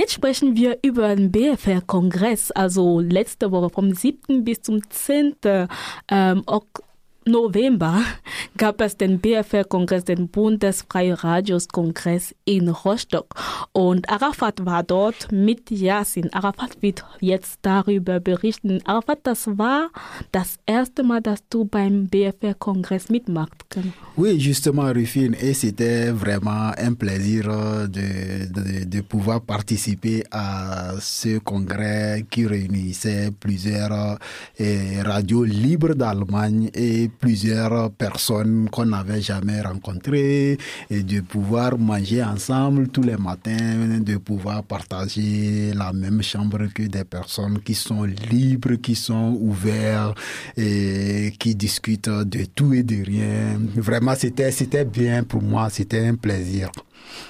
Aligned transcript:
Jetzt 0.00 0.14
sprechen 0.14 0.56
wir 0.56 0.78
über 0.80 1.14
den 1.14 1.30
BFR-Kongress, 1.30 2.52
also 2.52 3.00
letzte 3.00 3.52
Woche 3.52 3.68
vom 3.68 3.92
7. 3.92 4.44
bis 4.44 4.62
zum 4.62 4.80
10. 4.88 5.36
November 7.30 8.02
gab 8.56 8.80
es 8.80 8.96
den 8.96 9.20
BFR-Kongress, 9.20 10.04
den 10.04 10.28
Bundesfreie 10.28 11.22
Radios-Kongress 11.22 12.34
in 12.44 12.68
Rostock. 12.68 13.34
Und 13.72 14.08
Arafat 14.10 14.64
war 14.64 14.82
dort 14.82 15.30
mit 15.30 15.70
Yasin. 15.70 16.32
Arafat 16.32 16.82
wird 16.82 17.04
jetzt 17.20 17.60
darüber 17.62 18.20
berichten. 18.20 18.80
Arafat, 18.84 19.20
das 19.22 19.46
war 19.58 19.90
das 20.32 20.58
erste 20.66 21.02
Mal, 21.02 21.20
dass 21.20 21.40
du 21.48 21.64
beim 21.64 22.08
BFR-Kongress 22.08 23.08
mitmachst. 23.08 23.64
Oui, 24.16 24.38
justement, 24.38 24.92
Rufine. 24.92 25.34
Et 25.40 25.54
c'était 25.54 26.10
vraiment 26.10 26.72
un 26.76 26.94
plaisir 26.94 27.44
de, 27.88 28.46
de, 28.50 28.84
de 28.84 29.00
pouvoir 29.02 29.40
participer 29.40 30.24
à 30.30 30.94
ce 31.00 31.38
congrès 31.38 32.24
qui 32.30 32.46
réunissait 32.46 33.30
plusieurs 33.38 34.18
eh, 34.58 35.00
radios 35.02 35.44
libres 35.44 35.94
d'Allemagne 35.94 36.70
et 36.74 37.08
plusieurs 37.20 37.90
personnes 37.90 38.68
qu'on 38.70 38.86
n'avait 38.86 39.20
jamais 39.20 39.60
rencontrées 39.60 40.56
et 40.88 41.02
de 41.02 41.20
pouvoir 41.20 41.78
manger 41.78 42.24
ensemble 42.24 42.88
tous 42.88 43.02
les 43.02 43.16
matins, 43.16 44.00
de 44.00 44.16
pouvoir 44.16 44.64
partager 44.64 45.72
la 45.74 45.92
même 45.92 46.22
chambre 46.22 46.66
que 46.74 46.84
des 46.84 47.04
personnes 47.04 47.60
qui 47.60 47.74
sont 47.74 48.04
libres, 48.04 48.76
qui 48.76 48.94
sont 48.94 49.36
ouvertes 49.40 50.18
et 50.56 51.32
qui 51.38 51.54
discutent 51.54 52.08
de 52.08 52.46
tout 52.46 52.72
et 52.72 52.82
de 52.82 53.04
rien. 53.04 53.60
Vraiment, 53.76 54.14
c'était, 54.16 54.50
c'était 54.50 54.84
bien 54.84 55.22
pour 55.22 55.42
moi, 55.42 55.68
c'était 55.70 56.06
un 56.06 56.14
plaisir. 56.14 56.70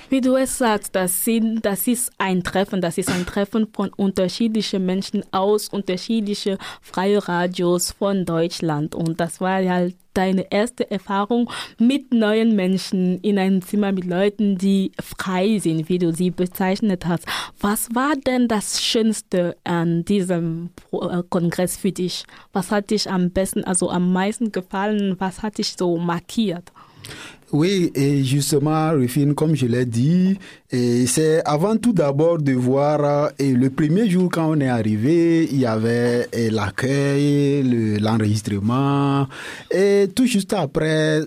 Wie 0.09 0.21
du 0.21 0.35
es 0.37 0.59
sagst, 0.59 0.97
das, 0.97 1.25
sind, 1.25 1.65
das 1.65 1.87
ist 1.87 2.11
ein 2.19 2.43
Treffen, 2.43 2.81
das 2.81 2.99
ist 2.99 3.11
ein 3.11 3.27
Treffen 3.27 3.69
von 3.73 3.91
unterschiedlichen 3.91 4.85
Menschen 4.85 5.23
aus 5.33 5.69
unterschiedlichen 5.69 6.59
freie 6.83 7.27
Radios 7.29 7.93
von 7.93 8.25
Deutschland. 8.25 8.95
Und 8.95 9.21
das 9.21 9.41
war 9.41 9.61
ja 9.61 9.89
deine 10.15 10.51
erste 10.51 10.91
Erfahrung 10.91 11.51
mit 11.79 12.13
neuen 12.13 12.57
Menschen 12.57 13.21
in 13.21 13.39
einem 13.39 13.63
Zimmer 13.63 13.93
mit 13.93 14.05
Leuten, 14.05 14.59
die 14.59 14.91
frei 15.01 15.59
sind, 15.59 15.89
wie 15.89 15.99
du 15.99 16.13
sie 16.13 16.31
bezeichnet 16.31 17.07
hast. 17.07 17.25
Was 17.61 17.89
war 17.95 18.17
denn 18.17 18.49
das 18.49 18.83
Schönste 18.83 19.57
an 19.65 20.05
diesem 20.05 20.71
Kongress 21.31 21.77
für 21.77 21.93
dich? 21.93 22.25
Was 22.53 22.73
hat 22.73 22.91
dich 22.91 23.09
am 23.09 23.31
besten, 23.31 23.65
also 23.65 23.91
am 23.91 24.13
meisten 24.13 24.51
gefallen? 24.51 25.15
Was 25.19 25.43
hat 25.43 25.59
dich 25.59 25.77
so 25.79 25.97
markiert? 25.97 26.73
Oui, 27.53 27.91
et 27.97 28.23
justement, 28.23 28.93
Rufine, 28.93 29.35
comme 29.35 29.57
je 29.57 29.67
l'ai 29.67 29.85
dit, 29.85 30.39
c'est 30.71 31.43
avant 31.45 31.77
tout 31.77 31.93
d'abord 31.93 32.39
de 32.39 32.53
voir, 32.53 33.33
et 33.41 33.53
le 33.53 33.71
premier 33.71 34.09
jour 34.09 34.31
quand 34.31 34.49
on 34.51 34.61
est 34.61 34.69
arrivé, 34.69 35.49
il 35.51 35.59
y 35.59 35.67
avait 35.67 36.29
l'accueil, 36.51 37.99
l'enregistrement, 37.99 39.27
et 39.69 40.09
tout 40.15 40.27
juste 40.27 40.53
après, 40.53 41.23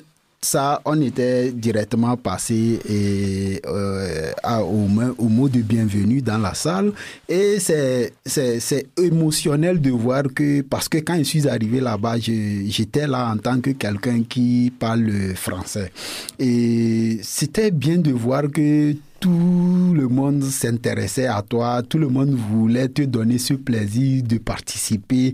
ça, 0.45 0.81
on 0.85 1.01
était 1.01 1.51
directement 1.51 2.17
passé 2.17 2.79
euh, 2.89 4.31
au, 4.61 4.87
au, 5.17 5.29
mot 5.29 5.49
de 5.49 5.61
bienvenue 5.61 6.21
dans 6.21 6.37
la 6.37 6.53
salle. 6.53 6.91
Et 7.27 7.59
c'est, 7.59 8.13
c'est, 8.25 8.87
émotionnel 8.97 9.81
de 9.81 9.91
voir 9.91 10.23
que, 10.33 10.61
parce 10.61 10.89
que 10.89 10.97
quand 10.97 11.17
je 11.17 11.23
suis 11.23 11.47
arrivé 11.47 11.79
là-bas, 11.79 12.17
j'étais 12.17 13.07
là 13.07 13.31
en 13.31 13.37
tant 13.37 13.59
que 13.59 13.71
quelqu'un 13.71 14.23
qui 14.27 14.71
parle 14.77 15.35
français. 15.35 15.91
Et 16.39 17.19
c'était 17.23 17.71
bien 17.71 17.97
de 17.97 18.11
voir 18.11 18.43
que 18.51 18.95
tout 19.23 19.93
le 19.95 20.09
monde 20.09 20.43
s'intéressait 20.43 21.27
à 21.27 21.41
toi, 21.41 21.81
tout 21.81 21.97
le 21.97 22.09
monde 22.09 22.31
voulait 22.31 22.89
te 22.89 23.03
donner 23.03 23.37
ce 23.37 23.53
plaisir 23.53 24.21
de 24.21 24.37
participer 24.37 25.31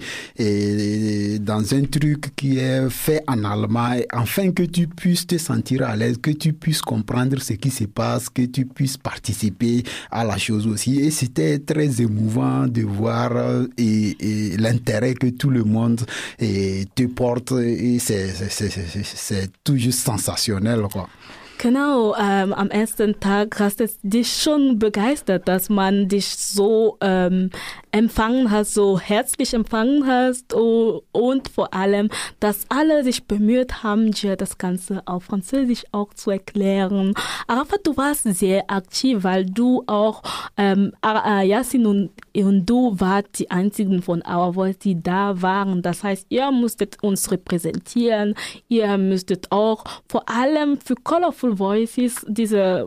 dans 1.39 1.73
un 1.73 1.81
truc 1.85 2.35
qui 2.35 2.59
est 2.59 2.87
fait 2.91 3.23
en 3.27 3.43
allemand, 3.43 3.95
afin 4.11 4.51
que 4.51 4.61
tu 4.61 4.85
puisses 4.85 5.25
te 5.25 5.39
sentir 5.39 5.81
à 5.87 5.95
l'aise, 5.95 6.19
que 6.21 6.29
tu 6.29 6.53
puisses 6.53 6.83
comprendre 6.83 7.41
ce 7.41 7.53
qui 7.53 7.71
se 7.71 7.85
passe, 7.85 8.29
que 8.29 8.43
tu 8.43 8.67
puisses 8.67 8.97
participer 8.97 9.81
à 10.11 10.23
la 10.23 10.37
chose 10.37 10.67
aussi. 10.67 10.99
Et 10.99 11.09
c'était 11.09 11.57
très 11.57 11.99
émouvant 11.99 12.67
de 12.67 12.83
voir 12.83 13.31
et, 13.75 14.51
et 14.51 14.57
l'intérêt 14.57 15.15
que 15.15 15.27
tout 15.31 15.49
le 15.49 15.63
monde 15.63 16.01
et, 16.37 16.85
te 16.93 17.07
porte 17.07 17.53
et 17.53 17.97
c'est 17.97 19.49
tout 19.63 19.77
juste 19.77 20.01
sensationnel 20.01 20.81
quoi. 20.91 21.09
Genau, 21.61 22.15
ähm, 22.15 22.53
am 22.53 22.69
ersten 22.69 23.19
Tag 23.19 23.59
hast 23.59 23.81
es 23.81 23.99
dich 24.01 24.31
schon 24.31 24.79
begeistert, 24.79 25.49
dass 25.49 25.67
man 25.67 26.07
dich 26.07 26.29
so 26.37 26.95
ähm, 27.01 27.49
empfangen 27.91 28.49
hast, 28.49 28.73
so 28.75 28.97
herzlich 28.97 29.53
empfangen 29.53 30.07
hast 30.07 30.53
und, 30.53 31.01
und 31.11 31.49
vor 31.49 31.73
allem, 31.73 32.11
dass 32.39 32.65
alle 32.69 33.03
sich 33.03 33.25
bemüht 33.25 33.83
haben, 33.83 34.11
dir 34.11 34.37
das 34.37 34.57
Ganze 34.57 35.01
auf 35.05 35.25
Französisch 35.25 35.83
auch 35.91 36.13
zu 36.13 36.31
erklären. 36.31 37.13
Arafat, 37.47 37.81
du 37.83 37.97
warst 37.97 38.23
sehr 38.23 38.71
aktiv, 38.71 39.25
weil 39.25 39.45
du 39.45 39.83
auch, 39.85 40.23
ähm, 40.55 40.93
Yasin 41.03 41.85
und, 41.85 42.11
und 42.37 42.65
du 42.67 42.97
wart 43.01 43.37
die 43.37 43.51
einzigen 43.51 44.01
von 44.01 44.23
Our 44.25 44.53
Voice, 44.53 44.77
die 44.77 45.03
da 45.03 45.41
waren. 45.41 45.81
Das 45.81 46.05
heißt, 46.05 46.27
ihr 46.29 46.49
musstet 46.51 47.03
uns 47.03 47.29
repräsentieren, 47.31 48.35
ihr 48.69 48.97
müsstet 48.97 49.51
auch 49.51 49.83
vor 50.07 50.23
allem 50.29 50.79
für 50.79 50.95
Colorful 50.95 51.48
Voices 51.57 52.25
diese 52.27 52.85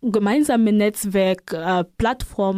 gemeinsame 0.00 0.72
Netzwerk, 0.72 1.52
äh, 1.52 1.84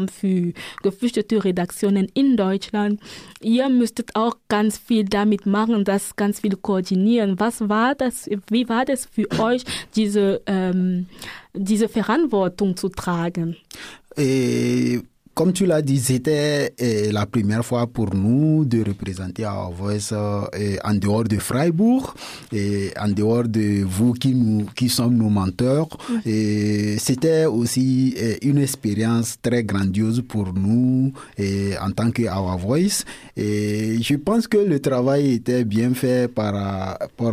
für 0.09 0.53
geflüchtete 0.83 1.43
Redaktionen 1.43 2.07
in 2.15 2.37
Deutschland. 2.37 3.01
Ihr 3.41 3.69
müsstet 3.69 4.15
auch 4.15 4.37
ganz 4.49 4.79
viel 4.79 5.05
damit 5.05 5.47
machen, 5.47 5.85
das 5.85 6.17
ganz 6.17 6.41
viel 6.41 6.57
koordinieren. 6.57 7.41
Was 7.41 7.69
war 7.69 7.95
das, 7.95 8.29
wie 8.51 8.69
war 8.69 8.85
das 8.85 9.07
für 9.07 9.27
euch, 9.39 9.65
diese, 9.97 10.43
ähm, 10.47 11.07
diese 11.55 11.89
Verantwortung 11.89 12.77
zu 12.77 12.89
tragen? 12.91 13.57
Et 14.17 15.03
comme 15.41 15.55
tu 15.55 15.65
l'as 15.65 15.81
dit, 15.81 16.01
c'était 16.01 16.75
eh, 16.77 17.11
la 17.13 17.25
première 17.25 17.65
fois 17.65 17.87
pour 17.87 18.15
nous 18.15 18.67
de 18.67 18.85
représenter 18.87 19.47
Our 19.47 19.73
Voice 19.73 20.13
eh, 20.53 20.77
en 20.85 20.93
dehors 20.93 21.25
de 21.25 21.39
Freiburg 21.39 22.13
et 22.53 22.91
en 23.01 23.09
dehors 23.09 23.49
de 23.49 23.83
vous 23.83 24.13
qui 24.13 24.35
nous 24.35 24.67
qui 24.77 24.91
sommes 24.91 25.17
nos 25.17 25.31
menteurs. 25.31 25.89
Et 26.27 26.99
c'était 26.99 27.47
aussi 27.47 28.13
eh, 28.19 28.47
une 28.47 28.59
expérience 28.59 29.37
très 29.41 29.65
grandiose 29.65 30.23
pour 30.29 30.53
nous 30.53 31.11
et 31.39 31.73
en 31.81 31.91
tant 31.91 32.11
que 32.11 32.25
Our 32.25 32.59
Voice. 32.59 33.07
Et 33.35 33.97
je 34.03 34.17
pense 34.17 34.47
que 34.47 34.59
le 34.59 34.79
travail 34.79 35.33
était 35.37 35.65
bien 35.65 35.95
fait 35.95 36.31
par 36.31 36.99
par 37.17 37.33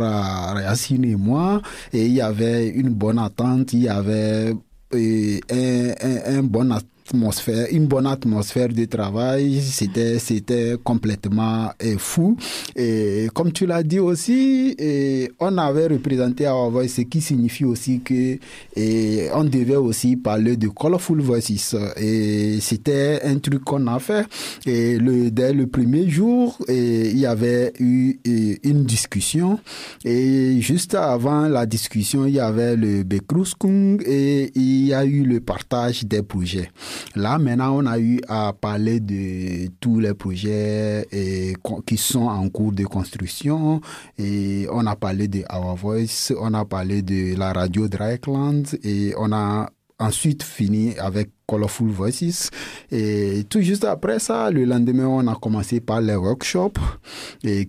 Racine 0.54 1.04
et 1.04 1.16
moi. 1.16 1.60
Et 1.92 2.06
il 2.06 2.14
y 2.14 2.22
avait 2.22 2.68
une 2.68 2.88
bonne 2.88 3.18
attente, 3.18 3.74
il 3.74 3.80
y 3.80 3.88
avait 3.90 4.54
un, 4.94 5.38
un, 5.50 6.38
un 6.38 6.42
bon 6.42 6.70
attente 6.70 6.97
atmosphère, 7.08 7.66
une 7.70 7.86
bonne 7.86 8.06
atmosphère 8.06 8.68
de 8.68 8.84
travail. 8.84 9.60
C'était, 9.62 10.18
c'était 10.18 10.74
complètement 10.82 11.70
eh, 11.80 11.96
fou. 11.96 12.36
Et 12.76 13.28
comme 13.34 13.52
tu 13.52 13.66
l'as 13.66 13.82
dit 13.82 13.98
aussi, 13.98 14.74
et 14.78 15.30
on 15.40 15.56
avait 15.58 15.86
représenté 15.86 16.46
Our 16.46 16.70
Voice, 16.70 16.88
ce 16.88 17.02
qui 17.02 17.20
signifie 17.20 17.64
aussi 17.64 18.00
que 18.00 18.38
et 18.76 19.28
on 19.34 19.44
devait 19.44 19.76
aussi 19.76 20.16
parler 20.16 20.56
de 20.56 20.68
Colorful 20.68 21.20
Voices. 21.22 21.74
Et 21.96 22.58
c'était 22.60 23.20
un 23.24 23.38
truc 23.38 23.64
qu'on 23.64 23.86
a 23.86 23.98
fait. 23.98 24.26
Et 24.66 24.98
dès 25.30 25.52
le 25.52 25.66
premier 25.66 26.08
jour, 26.08 26.58
il 26.68 27.18
y 27.18 27.26
avait 27.26 27.72
eu 27.80 28.18
une 28.62 28.84
discussion. 28.84 29.58
Et 30.04 30.60
juste 30.60 30.94
avant 30.94 31.48
la 31.48 31.64
discussion, 31.64 32.26
il 32.26 32.34
y 32.34 32.40
avait 32.40 32.76
le 32.76 33.02
Bekruskung 33.02 34.02
et 34.04 34.52
il 34.54 34.86
y 34.86 34.94
a 34.94 35.04
eu 35.04 35.22
le 35.22 35.40
partage 35.40 36.04
des 36.04 36.22
projets. 36.22 36.68
Là, 37.14 37.38
maintenant, 37.38 37.76
on 37.76 37.86
a 37.86 37.98
eu 37.98 38.20
à 38.28 38.52
parler 38.52 39.00
de 39.00 39.68
tous 39.80 40.00
les 40.00 40.14
projets 40.14 41.06
et, 41.12 41.54
qui 41.86 41.96
sont 41.96 42.26
en 42.26 42.48
cours 42.48 42.72
de 42.72 42.84
construction. 42.84 43.80
Et 44.18 44.66
on 44.70 44.86
a 44.86 44.96
parlé 44.96 45.28
de 45.28 45.42
Our 45.52 45.76
Voice, 45.76 46.32
on 46.38 46.54
a 46.54 46.64
parlé 46.64 47.02
de 47.02 47.36
la 47.36 47.52
radio 47.52 47.88
Dryland 47.88 48.62
et 48.82 49.14
on 49.18 49.32
a 49.32 49.68
ensuite 49.98 50.42
fini 50.42 50.96
avec 50.98 51.30
Colorful 51.48 51.88
Voices. 51.88 52.50
Et 52.92 53.44
tout 53.48 53.62
juste 53.62 53.84
après 53.84 54.18
ça, 54.18 54.50
le 54.50 54.64
lendemain, 54.64 55.06
on 55.06 55.26
a 55.26 55.34
commencé 55.34 55.80
par 55.80 56.00
les 56.00 56.14
workshops 56.14 56.78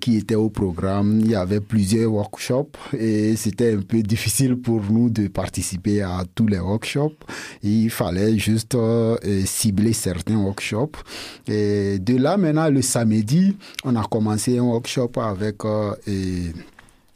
qui 0.02 0.18
étaient 0.18 0.36
au 0.36 0.50
programme. 0.50 1.22
Il 1.22 1.32
y 1.32 1.36
avait 1.36 1.62
plusieurs 1.62 2.12
workshops 2.12 2.78
et 2.98 3.36
c'était 3.38 3.74
un 3.74 3.82
peu 3.82 4.02
difficile 4.04 4.58
pour 4.58 4.82
nous 4.92 5.10
de 5.10 5.28
participer 5.30 6.02
à 6.02 6.24
tous 6.36 6.48
les 6.48 6.60
workshops. 6.60 7.24
Il 7.64 7.90
fallait 7.90 8.38
juste 8.38 8.76
euh, 8.76 9.18
cibler 9.46 9.94
certains 9.94 10.38
workshops. 10.38 10.98
Et 11.48 12.00
de 12.00 12.18
là, 12.18 12.36
maintenant, 12.38 12.70
le 12.70 12.82
samedi, 12.82 13.56
on 13.86 13.96
a 13.96 14.04
commencé 14.04 14.58
un 14.58 14.64
workshop 14.64 15.12
avec... 15.18 15.64
Euh, 15.64 15.96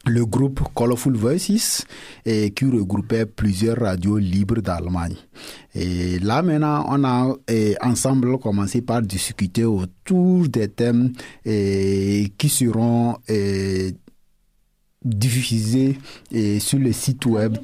le 0.06 0.26
groupe 0.26 0.60
Colorful 0.76 1.16
Voices 1.16 1.86
et 2.26 2.52
qui 2.52 2.66
regroupait 2.66 3.26
plusieurs 3.26 3.78
radios 3.78 4.18
libres 4.18 4.62
d'Allemagne. 4.62 5.16
Et 5.74 6.20
là 6.20 6.42
maintenant, 6.42 6.86
on 6.90 7.04
a 7.06 7.36
ensemble 7.82 8.38
commencé 8.38 8.82
par 8.82 9.02
discuter 9.02 9.64
autour 9.64 10.50
des 10.50 10.68
thèmes 10.68 11.14
qui 11.46 12.50
seront 12.50 13.18
diffusés 15.06 15.98
sur 16.60 16.80
le 16.80 16.92
site 16.92 17.26
web 17.26 17.58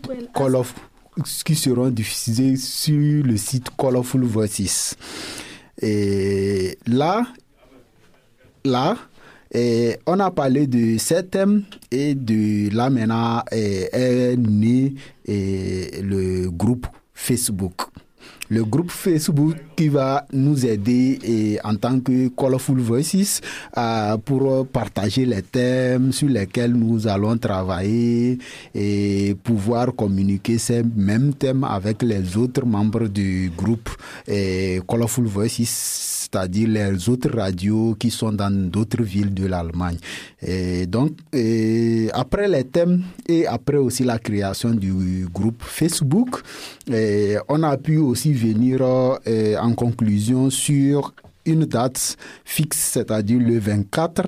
qui 1.44 1.56
seront 1.56 1.90
diffusés 1.90 2.56
sur 2.56 3.26
le 3.26 3.36
site 3.36 3.70
Colorful 3.78 4.24
Voices. 4.24 4.96
Et 5.82 6.78
là, 6.88 7.28
là, 8.64 8.98
et 9.52 9.98
on 10.06 10.20
a 10.20 10.32
parlé 10.32 10.68
de 10.68 10.98
ces 10.98 11.26
thèmes 11.26 11.64
et 11.92 12.14
de 12.16 12.74
là 12.74 12.90
maintenant 12.90 13.42
est, 13.52 14.38
né 14.38 14.94
le 15.28 16.50
groupe 16.50 16.88
Facebook. 17.14 17.82
Le 18.52 18.64
groupe 18.64 18.90
Facebook 18.90 19.56
qui 19.76 19.90
va 19.90 20.26
nous 20.34 20.66
aider 20.66 21.20
et, 21.24 21.60
en 21.64 21.76
tant 21.76 22.00
que 22.00 22.30
Colorful 22.30 22.80
Voices 22.80 23.42
pour 24.26 24.66
partager 24.68 25.26
les 25.26 25.44
thèmes 25.44 26.12
sur 26.12 26.30
lesquels 26.30 26.74
nous 26.74 27.08
allons 27.08 27.38
travailler 27.38 28.40
et 28.74 29.36
pouvoir 29.44 29.94
communiquer 29.96 30.58
ces 30.58 30.82
mêmes 30.84 31.36
thèmes 31.36 31.64
avec 31.64 32.02
les 32.02 32.36
autres 32.38 32.66
membres 32.66 33.08
du 33.08 33.52
groupe 33.56 33.90
et 34.28 34.82
Colorful 34.88 35.26
Voices 35.26 36.19
c'est-à-dire 36.32 36.68
les 36.70 37.10
autres 37.10 37.36
radios 37.36 37.96
qui 37.98 38.12
sont 38.12 38.32
dans 38.32 38.52
d'autres 38.70 39.02
villes 39.02 39.34
de 39.34 39.48
l'Allemagne. 39.48 39.98
Et 40.42 40.86
donc, 40.86 41.14
après 42.14 42.48
les 42.48 42.66
thèmes 42.66 43.04
et 43.28 43.48
après 43.48 43.78
aussi 43.78 44.04
la 44.04 44.20
création 44.20 44.72
du 44.72 45.28
groupe 45.34 45.64
Facebook, 45.64 46.42
on 46.88 47.64
a 47.64 47.78
pu 47.78 47.98
aussi 47.98 48.34
venir 48.34 48.82
en 48.82 49.74
conclusion 49.74 50.50
sur 50.50 51.14
une 51.46 51.66
date 51.66 52.18
fixe, 52.46 52.78
c'est-à-dire 52.78 53.40
le 53.40 53.58
24 53.58 54.24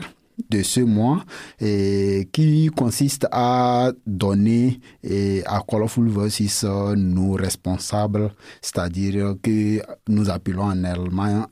de 0.50 0.63
ce 0.63 0.81
mois 0.81 1.24
qui 1.60 2.69
consiste 2.75 3.28
à 3.31 3.92
donner 4.06 4.80
et 5.04 5.44
à 5.45 5.63
Colorful 5.68 6.07
Voices 6.07 6.66
nos 6.95 7.33
responsables, 7.33 8.31
c'est-à-dire 8.62 9.36
que 9.42 9.81
nous 10.07 10.30
appelons 10.30 10.63
en 10.63 10.83
allemand 10.83 11.45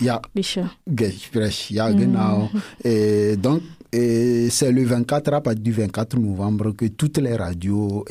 ja, 0.00 0.20
ja, 1.70 1.92
genau. 1.92 2.48
Et 2.84 3.36
donc, 3.36 3.62
c'est 3.92 4.72
le 4.72 4.84
24 4.84 5.34
à 5.34 5.40
partir 5.40 5.62
du 5.62 5.72
24 5.72 6.16
novembre 6.18 6.72
que 6.72 6.86
toutes 6.86 7.18
les 7.18 7.36
radios 7.36 8.04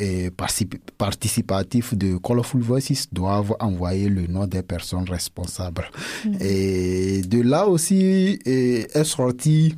participatives 0.97 1.97
de 1.97 2.17
Colorful 2.17 2.61
Voices 2.61 3.07
doivent 3.11 3.55
envoyer 3.59 4.07
le 4.09 4.27
nom 4.27 4.45
des 4.45 4.61
personnes 4.61 5.09
responsables. 5.09 5.89
Mm. 6.25 6.35
Et 6.39 7.21
de 7.21 7.41
là 7.41 7.67
aussi 7.67 8.39
est 8.45 9.03
sorti 9.03 9.73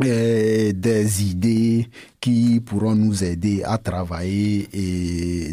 des 0.00 1.22
idées 1.22 1.88
qui 2.20 2.60
pourront 2.60 2.96
nous 2.96 3.22
aider 3.22 3.62
à 3.64 3.78
travailler 3.78 4.68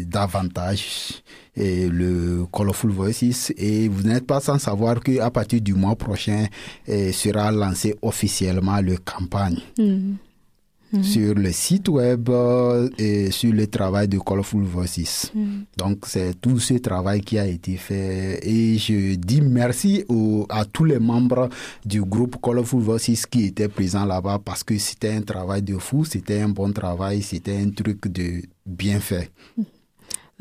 davantage 0.06 1.22
et 1.56 1.88
le 1.88 2.46
Colorful 2.50 2.90
Voices 2.90 3.52
et 3.56 3.88
vous 3.88 4.02
n'êtes 4.02 4.26
pas 4.26 4.40
sans 4.40 4.58
savoir 4.58 5.00
que 5.00 5.20
à 5.20 5.30
partir 5.30 5.60
du 5.60 5.74
mois 5.74 5.96
prochain 5.96 6.46
sera 6.86 7.52
lancé 7.52 7.94
officiellement 8.02 8.80
le 8.80 8.96
campagne. 8.96 9.58
Mm. 9.78 10.14
Mm-hmm. 10.92 11.02
sur 11.04 11.34
le 11.34 11.52
site 11.52 11.88
web 11.88 12.28
euh, 12.28 12.90
et 12.98 13.30
sur 13.30 13.50
le 13.50 13.66
travail 13.66 14.08
de 14.08 14.18
Colorful 14.18 14.62
Voices. 14.64 15.32
Mm. 15.34 15.60
Donc 15.78 16.04
c'est 16.06 16.38
tout 16.38 16.58
ce 16.58 16.74
travail 16.74 17.22
qui 17.22 17.38
a 17.38 17.46
été 17.46 17.78
fait 17.78 18.46
et 18.46 18.76
je 18.76 19.14
dis 19.14 19.40
merci 19.40 20.04
à 20.50 20.66
tous 20.66 20.84
les 20.84 20.98
membres 20.98 21.48
du 21.86 22.02
groupe 22.02 22.36
Colorful 22.42 22.82
Voices 22.82 23.24
qui 23.24 23.44
étaient 23.46 23.68
présents 23.68 24.04
là-bas 24.04 24.40
parce 24.44 24.62
que 24.62 24.76
c'était 24.76 25.12
un 25.12 25.22
travail 25.22 25.62
de 25.62 25.78
fou, 25.78 26.04
c'était 26.04 26.40
un 26.40 26.50
bon 26.50 26.70
travail, 26.72 27.22
c'était 27.22 27.56
un 27.56 27.70
truc 27.70 28.08
de 28.08 28.42
bien 28.66 29.00
fait. 29.00 29.30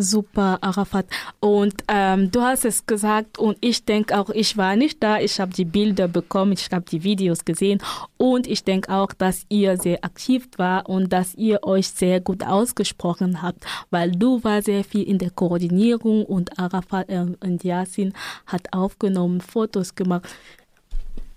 Super, 0.02 0.58
Arafat. 0.62 1.06
Und 1.40 1.84
ähm, 1.88 2.32
du 2.32 2.42
hast 2.42 2.66
es 2.66 2.86
gesagt 2.86 3.38
und 3.38 3.58
ich 3.62 3.86
denke 3.86 4.20
auch, 4.20 4.30
ich 4.30 4.58
war 4.58 4.76
nicht 4.76 5.02
da. 5.04 5.20
Ich 5.20 5.40
habe 5.40 5.54
die 5.54 5.66
Bilder 5.66 6.08
bekommen, 6.08 6.54
ich 6.54 6.70
habe 6.72 6.86
die 6.90 7.04
Videos 7.04 7.46
gesehen 7.46 7.82
und 8.18 8.48
ich 8.48 8.64
denke 8.64 8.92
auch, 8.92 9.14
dass 9.14 9.46
ihr 9.50 9.78
sehr 9.78 10.04
aktiv 10.04 10.48
war 10.58 10.90
und 10.90 11.14
dass 11.14 11.36
ihr 11.36 11.64
euch 11.64 11.88
sehr 11.90 12.20
gut 12.20 12.44
ausgesprochen 12.44 13.42
habt, 13.42 13.66
weil 13.92 14.12
du 14.12 14.44
war 14.44 14.62
sehr 14.62 14.84
viel 14.84 15.04
in 15.04 15.20
der 15.20 15.30
Koordinierung 15.30 16.26
und 16.26 16.58
Arafat 16.58 17.10
äh, 17.10 17.26
und 17.40 17.64
Yasin 17.64 18.14
hat 18.48 18.74
aufgenommen, 18.74 19.40
Fotos 19.40 19.94
gemacht, 19.94 20.28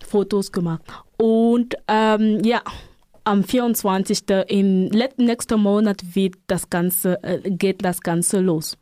Fotos 0.07 0.53
gemacht 0.53 0.83
und 1.19 1.75
ähm, 1.89 2.43
ja 2.45 2.63
am 3.25 3.43
24. 3.43 4.25
im 4.49 4.87
nächsten 5.17 5.61
Monat 5.61 6.15
wird 6.15 6.37
das 6.47 6.71
Ganze, 6.71 7.23
äh, 7.23 7.51
geht 7.51 7.85
das 7.85 8.01
Ganze 8.01 8.41
los. 8.41 8.77